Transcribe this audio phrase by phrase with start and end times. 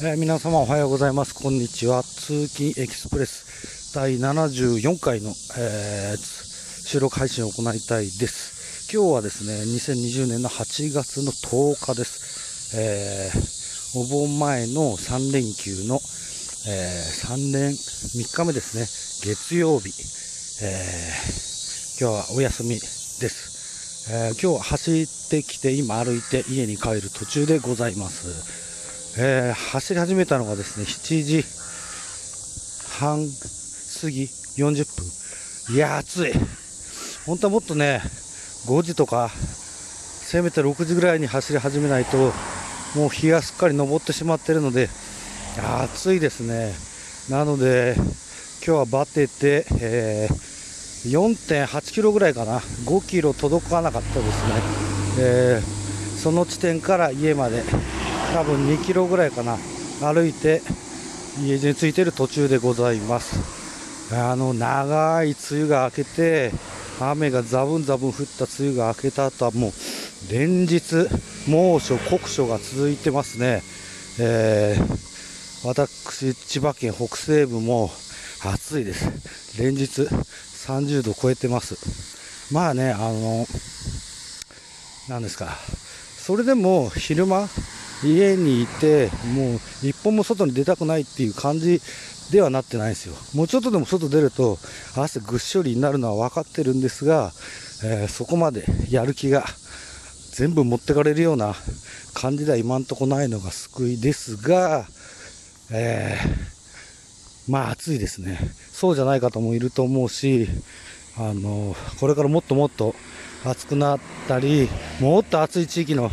[0.00, 1.34] えー皆様おはようございます。
[1.34, 2.04] こんにちは。
[2.04, 8.94] 通勤エキスプレス第74回の、えー収録配信を行いたいです。
[8.94, 12.78] 今日はですね、2020年の8月の10日です。
[12.78, 15.96] えーお盆前の3連休の、
[16.68, 18.86] え3連3日目ですね。
[19.34, 19.90] 月曜日。
[20.62, 21.10] え
[22.00, 24.12] 今日はお休みです。
[24.12, 28.67] え今日は走ってきて今歩いて家に帰る途中でございます。
[29.20, 31.44] えー走り始めたのがですね、7時
[33.00, 33.18] 半
[34.00, 34.22] 過ぎ
[34.56, 34.84] 40
[35.66, 35.74] 分。
[35.74, 36.32] いや、暑い。
[37.26, 38.00] 本当はもっとね、
[38.66, 42.32] 5時とか、せめて6時ぐらいに走り始めないと、
[42.94, 44.88] もう日がすっかり昇ってしまっているので、
[45.82, 46.72] 暑いですね。
[47.28, 48.06] なので、今
[48.60, 50.48] 日はバテて、えー
[50.98, 54.62] 4.8キロぐらいかな、5キロ届かなかったですね。
[55.18, 57.62] えーその地点から家まで
[58.38, 59.56] 多分2キロぐらいかな。
[60.00, 60.62] 歩いて
[61.40, 64.14] 家路に着いている途中でございます。
[64.14, 66.52] あの長い梅雨が明けて
[67.00, 69.72] 雨がザブンザブン降った梅雨が明けた後はもう
[70.32, 71.08] 連日
[71.48, 73.60] 猛暑酷暑が続いてますね、
[74.20, 75.08] えー
[75.66, 77.90] 私千葉県北西部も
[78.44, 79.60] 暑いです。
[79.60, 82.54] 連日30度超えてます。
[82.54, 83.46] まあねあの
[85.08, 85.58] なんですか。
[86.16, 87.48] それでも昼間
[88.04, 91.80] 家にいてもう一歩も外に出たくないっていう感じ
[92.30, 93.14] ではなってないですよ。
[93.34, 94.58] もうちょっとでも外出ると
[94.96, 97.32] 汗ぐっしょりになるのは分かってるんですが、
[97.84, 99.44] えーそこまでやる気が
[100.32, 101.54] 全部持ってかれるような
[102.14, 104.86] 感じでは今んとこないのが救いですが、
[105.70, 108.38] えーまあ暑いですね。
[108.72, 110.46] そうじゃない方もいると思うし
[111.16, 112.94] あのこれからもっともっと
[113.44, 114.68] 暑くなったり
[115.00, 116.10] もっと暑い地域の、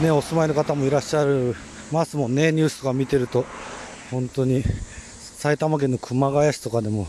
[0.00, 1.54] ね、お住まいの方もいらっしゃる
[1.92, 3.44] ますもんねニュースとか見てると。
[4.10, 4.64] 本当に
[5.36, 7.06] 埼玉県の熊谷市とかでも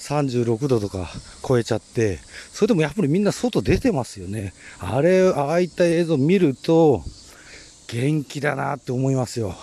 [0.00, 1.08] 36度とか
[1.46, 2.18] 超えちゃって
[2.52, 4.52] それでもやっぱりみんな外出てますよね。
[4.80, 7.02] あれああいった映像見ると
[7.86, 9.54] 元気だなって思いますよ。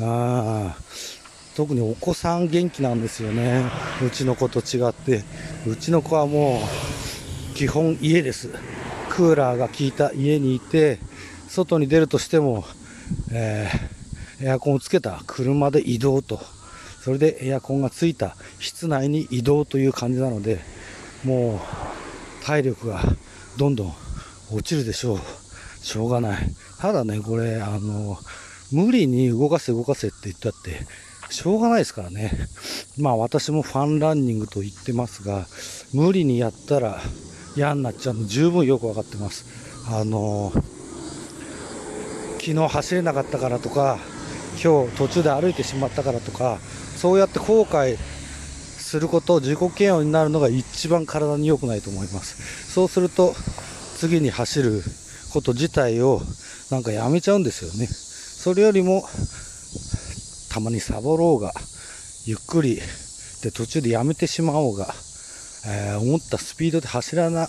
[0.00, 0.76] ああ
[1.54, 3.64] 特にお子さん元気なんですよね。
[4.04, 5.22] うちの子と違って。
[5.66, 6.60] うちの子はも
[7.52, 8.50] う基本家です。
[9.10, 10.98] クーラーが効いた家にいて
[11.48, 12.64] 外に出るとしても、
[13.32, 13.96] えー
[14.38, 16.38] エアコンをつけた車で移動と。
[17.02, 20.58] それでエアコンがついた室内に移動という感じなので
[21.24, 21.60] も
[22.42, 23.00] う体力が
[23.56, 23.94] どんどん
[24.52, 25.18] 落ちるでしょう。
[25.82, 26.50] しょうがない。
[26.80, 28.18] ただねこれあの
[28.72, 30.84] 無理に動かせ動かせって言ったって
[31.30, 32.32] しょうがないですからね。
[32.98, 35.46] まあ私もファンランニングと言ってますが
[35.94, 37.00] 無理にやったら
[37.56, 39.46] 嫌になっちゃうの十分よく分かってます。
[39.88, 40.52] あの
[42.46, 43.98] 昨日走れなかったからとか
[44.62, 52.70] 今日途中で歩いてしまったからとかそうやって後悔すること自己嫌悪になるのが一番体に良くないと思います。
[52.72, 53.34] そうすると
[53.96, 54.80] 次に走る
[55.32, 56.20] こと自体を
[56.70, 57.88] なんかやめちゃうんですよね。
[57.88, 59.02] それよりも
[60.52, 61.52] たまにサボろうが
[62.26, 62.80] ゆっくり
[63.42, 64.94] で途中でやめてしまおうが、
[65.66, 67.48] えー思ったスピードで走らな、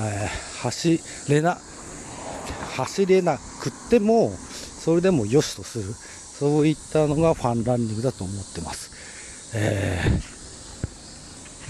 [0.00, 1.56] えー走れな
[2.74, 5.94] 走れなくってもそれでも良しとする。
[6.38, 10.38] そういったのがファンランニングだと思ってます、えー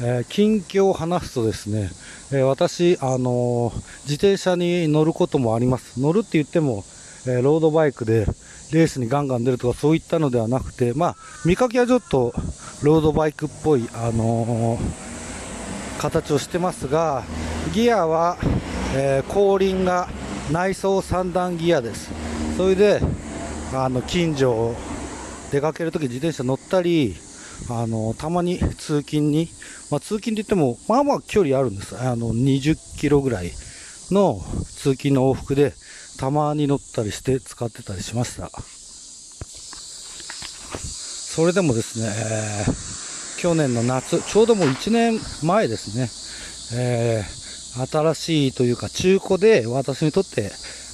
[0.06, 1.90] えー近況を話すとですね、
[2.32, 5.98] えー私、あのー自転車に乗ることもあります。
[5.98, 6.84] 乗るって言っても、
[7.26, 8.26] えーロードバイクで
[8.72, 11.16] レースにガンガン出るとかそういったのではなくてまあ
[11.46, 12.34] 見かけはちょっと
[12.82, 14.80] ロードバイクっぽい、あのー
[15.98, 17.24] 形をしてますが
[17.72, 18.36] ギアは、
[18.94, 20.08] えー後輪が
[20.50, 22.10] 内装三段ギアです。
[22.56, 23.00] それで
[23.74, 24.74] あの近所を
[25.52, 27.14] 出かけるとき自転車乗ったり
[27.70, 29.48] あのたまに通勤に、
[29.90, 31.98] まあ、通勤って言ってもまあまあ距離あるんです。
[31.98, 33.52] あの20キロぐらい
[34.10, 35.74] の通勤の往復で
[36.18, 38.50] たまに乗ったりして使ってたりしました。
[40.78, 42.08] それでもですね、
[42.66, 42.88] えー
[43.38, 46.08] 去年の夏ちょうどもう1年前ですね、
[46.76, 47.47] えー
[47.86, 50.50] 新しいというか中古で私にとって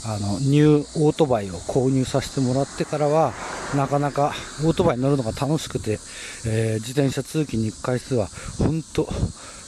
[0.06, 3.32] あのニューオートバイを購入させてもらってからは
[3.74, 5.98] なかなかオートバイに乗るのが楽しくて、
[6.46, 8.28] えー自転車通勤に行く回数は
[8.58, 9.08] 本当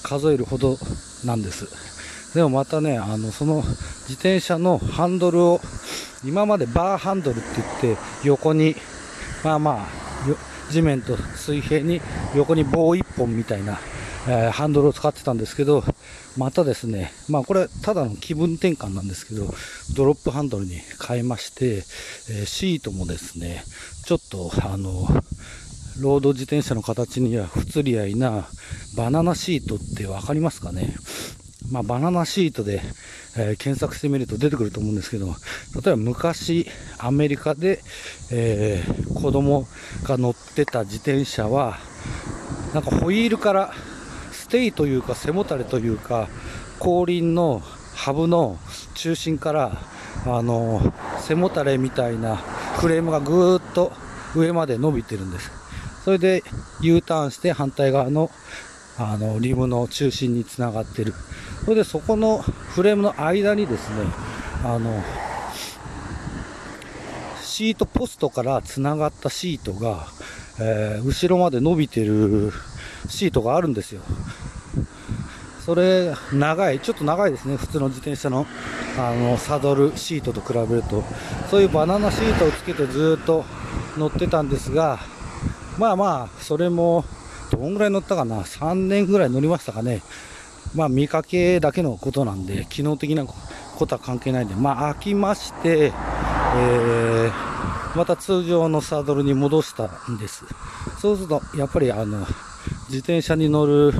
[0.02, 0.76] 数えるほど
[1.24, 1.66] なんです。
[2.34, 5.60] でもまたねあのその自転車のハンドルを
[6.24, 7.46] 今までバーハンドルって
[7.82, 8.76] 言って横に
[9.42, 12.02] まあまあ地面と水平に
[12.34, 13.78] 横に棒1本みたいな、
[14.28, 15.82] えーハンドルを使ってたんですけど
[16.36, 19.52] またですね、まあこれただの気分転換なんですけど、
[19.94, 21.84] ドロップハンドルに変えまして、
[22.30, 23.64] え、シートもですね、
[24.04, 25.08] ちょっとあの、
[25.98, 28.48] ロード自転車の形には不釣り合いな
[28.96, 30.94] バナナシートって分かりますかね？
[31.72, 32.80] まあ、バナナシートで、
[33.36, 36.66] えー、検索してみると出てくると思うんですけど、例えば昔、
[36.98, 37.82] アメリカで、
[38.30, 39.66] えー、子供
[40.04, 41.78] が乗ってた自転車は、
[42.72, 43.72] なんかホイールから
[44.46, 46.28] ステイというか背もたれというか、
[46.78, 47.60] 後輪の
[47.96, 48.60] ハブの
[48.94, 49.76] 中心から、
[50.24, 50.80] あの、
[51.18, 53.90] 背もたれみたいなフレームがぐーっと
[54.36, 55.50] 上まで伸びてるんです。
[56.04, 56.44] それで
[56.80, 58.30] U ターンして反対側の
[58.98, 61.12] あのリムの中心につながってる。
[61.64, 64.04] それでそこのフレームの間にですね、
[64.62, 65.02] あの、
[67.42, 70.06] シートポストからつながったシートが、
[70.60, 72.52] えー、後ろまで伸びてる
[73.08, 74.02] シートがあるんですよ。
[75.66, 78.46] それ、長い、ちょっと長いですね、普通の自転車の
[78.96, 81.02] あのサドルシートと比べると、
[81.50, 83.44] そういうバナナシートをつけてずっと
[83.98, 85.00] 乗ってたんですが、
[85.76, 87.04] まあまあ、それも、
[87.50, 90.02] どんぐらい乗ったかな、3年ぐらい乗りましたかね。
[90.76, 100.44] まあ見かけだけのことなんで、機能的なことは関係ないんで、まあ飽きまして、えー、また通常のサドルに戻したんです。
[101.00, 102.20] そうすると、やっぱりあの、
[102.88, 103.92] 自転車に乗る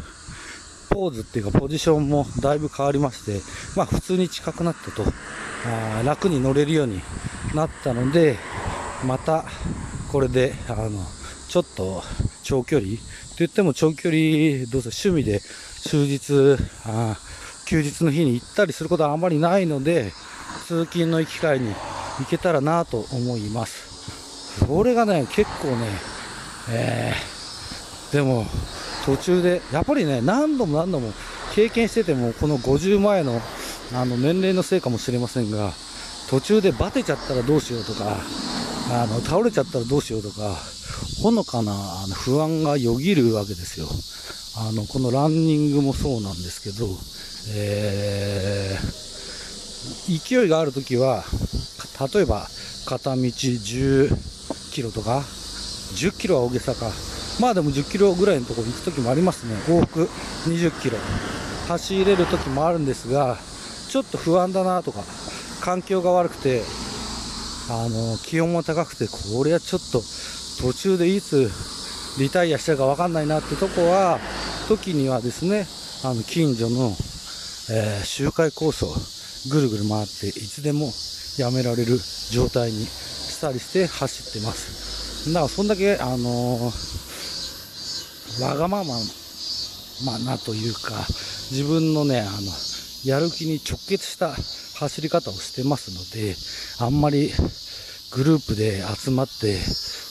[0.96, 3.42] ポーズっていうかポジションもだいぶ変わりまして、
[3.76, 5.04] まあ普通に近くなったと、
[5.66, 7.02] あ楽に乗れるように
[7.54, 8.38] なったので、
[9.04, 9.44] また
[10.10, 10.90] これで、あの、
[11.48, 12.02] ちょっと
[12.42, 13.00] 長距離って
[13.40, 15.40] 言っても長距離、どうせ趣味で
[15.82, 16.56] 終日
[16.86, 17.18] あ、
[17.66, 20.12] 休日の日に行ったりすることはあまりないので、
[20.66, 21.74] 通勤の行き帰りに
[22.20, 24.64] 行けたらなと思います。
[24.64, 25.88] それがね、結構ね、
[26.70, 28.46] えー、でも、
[29.06, 31.12] 途中で、やっぱりね、何度も何度も
[31.54, 33.40] 経験してても、この50前の
[33.94, 35.72] あの年齢のせいかもしれませんが、
[36.28, 38.16] 途中でバテちゃったらどうしようとか、
[38.90, 40.56] あの倒れちゃったらどうしようとか、
[41.22, 41.72] ほのかな
[42.14, 43.86] 不安がよぎるわけですよ。
[44.58, 46.88] あの、このランニングもそうなんですけど、
[47.54, 51.22] えー、勢いがあるときは、
[52.12, 52.48] 例えば
[52.86, 55.22] 片道10キロとか、
[55.94, 56.90] 10キロは大げさか。
[57.40, 59.54] まあでも10キロぐらいのところ行くときもありますね。
[59.68, 60.08] 往復
[60.48, 60.98] 20キロ。
[61.68, 63.36] 走れるときもあるんですが、
[63.88, 65.02] ちょっと不安だなとか、
[65.60, 66.62] 環境が悪くて、
[67.68, 70.02] あの、気温も高くて、これはちょっと
[70.62, 71.50] 途中でいつ
[72.18, 74.18] リタイアしちゃうか分かんないなってとこは、
[74.68, 75.66] 時にはですね、
[76.04, 76.96] あの、近所の、
[77.70, 78.94] えー、周回コースを
[79.50, 80.92] ぐるぐる回って、いつでも
[81.38, 81.98] やめられる
[82.30, 85.32] 状態にしたりして走ってます。
[85.32, 86.95] だから、そんだけ、あのー、
[88.40, 88.94] わがまま、
[90.04, 90.92] ま、なというか、
[91.50, 92.30] 自分のね、あの、
[93.04, 94.34] やる気に直結した
[94.78, 96.34] 走り方をしてますので、
[96.84, 97.30] あんまり
[98.12, 99.52] グループで集まって、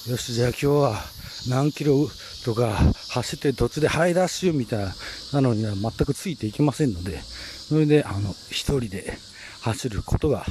[0.10, 1.02] よし、じゃあ今日は
[1.50, 2.10] 何キロ
[2.44, 2.76] とか
[3.10, 4.86] 走って途中でハイダッシュみたい
[5.34, 9.18] なのには全くついていきませんので、それで、あの、一人で
[9.62, 10.46] 走ることが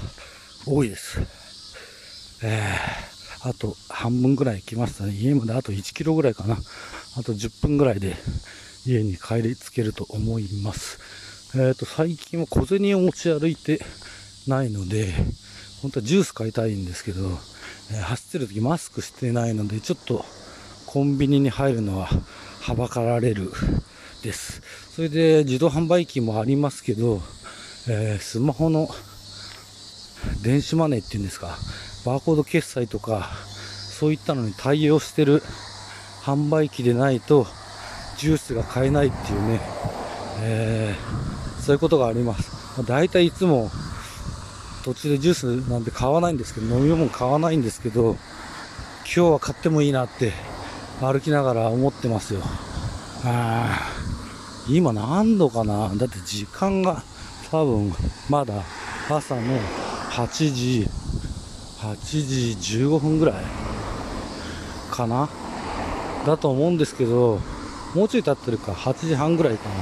[0.66, 1.20] 多いです。
[2.42, 5.12] えー、あと半分ぐらい来ましたね。
[5.14, 6.56] 家まであと1キロぐらいかな。
[7.16, 8.16] あと10分ぐらいで
[8.86, 10.98] 家に帰り着けると思います。
[11.54, 13.80] えっ、ー、と、最近は小銭を持ち歩いて
[14.48, 15.12] ないので、
[15.80, 17.28] 本当はジュース買いたいんですけど、
[17.92, 20.24] えー、走ってる時マスクしてないので、ちょっと
[20.86, 22.08] コンビニに入るのは
[22.60, 23.52] はばかられる
[24.22, 24.62] です。
[24.92, 27.20] それで自動販売機もありますけど、
[27.88, 28.88] えー、スマホの
[30.42, 31.56] 電子マネーっていうんですか、
[32.04, 33.30] バーコード決済とか、
[34.00, 35.42] そういったのに対応してる
[36.24, 37.46] 販売機でないと、
[38.16, 39.60] ジュースが買えないっていうね、
[40.40, 42.82] えー、そういうことがあります。
[42.86, 43.70] 大体いつも
[44.84, 48.16] 途中でジュースなんて買わないんですけど、飲み物買わないんですけど、
[49.04, 50.32] 今日は買ってもいいなって
[51.00, 52.40] 歩きながら思ってますよ。
[53.24, 53.90] あ
[54.68, 55.94] 今何度かな？
[55.94, 57.02] だって時間が
[57.50, 57.92] 多分
[58.30, 58.62] まだ
[59.10, 59.42] 朝の
[60.10, 60.88] 8時、
[61.80, 63.44] 8時15分ぐらい
[64.90, 65.28] かな？
[66.26, 67.40] だと思うんですけど、
[67.94, 69.74] もうちょい経ってるか、8時半ぐらいかな。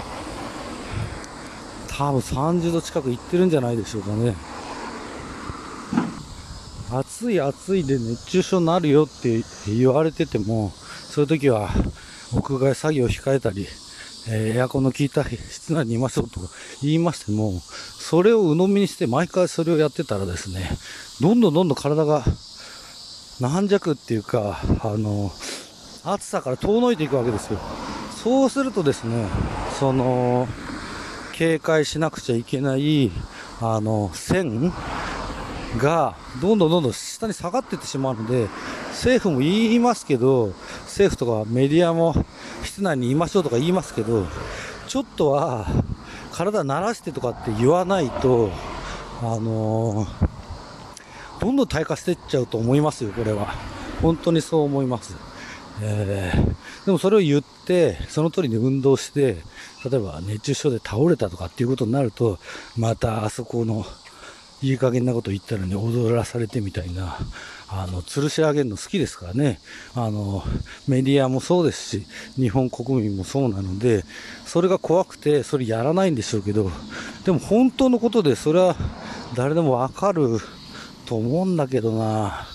[1.88, 4.34] 多分30度近く行ってるんじゃないでしょうかね。
[6.90, 10.72] 暑い暑いで熱中症になるよって言われてても、
[11.10, 11.70] そういう時は
[12.34, 13.66] 屋外作業を控えたり、
[14.28, 16.48] えー、エアコンの効いた室内にいましょうとか
[16.82, 20.70] 言いましても、それを鵜呑みにして毎回それをやってたらですね、
[21.20, 22.24] どんどんどんどん体が
[23.40, 25.32] 軟弱っていうか、あの、
[26.04, 27.60] 暑さから遠のいていくわけですよ。
[28.22, 29.26] そうするとですね、
[29.78, 30.48] その、
[31.32, 33.10] 警戒しなくちゃいけない、
[33.60, 34.72] あの、線
[35.78, 38.48] が、どんどんどんどん下に下がっていってしまうので、
[38.90, 40.52] 政府も言いますけど、
[40.84, 42.14] 政府とかメディアも
[42.64, 44.26] 室内にいましょうとか言いますけど、
[44.88, 45.66] ちょっとは
[46.32, 48.50] 体慣らしてとかって言わないと、
[49.22, 50.06] あの
[51.40, 53.54] どんどん退化していっちゃうと思いますよ、これは。
[54.02, 55.31] 本当にそう思います。
[55.80, 59.36] えーでもそれを言って、その通りに運動して、
[59.88, 62.38] 例えば熱中症で倒れたとかっていうことになると、
[62.76, 63.84] またあそこの
[64.62, 67.16] いい加減なこと言ったのに踊らされてみたいな、
[67.68, 69.60] あの、吊るし上げるの好きですからね。
[69.94, 70.42] あの、
[70.88, 74.04] メディアもそうですし、日本国民もそうなので、
[74.44, 76.70] それが怖くて、それやらないんでしょうけど、
[77.24, 78.74] でも本当のことで、それは
[79.36, 80.40] 誰でもわかる
[81.06, 82.46] と思うんだけどな。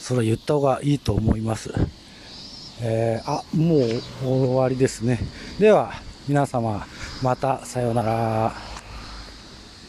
[0.00, 1.72] それは言った方がいいと思います。
[2.80, 5.18] えーあ、もう終わりですね。
[5.58, 5.92] では、
[6.28, 6.86] 皆様、
[7.22, 8.67] またさようなら。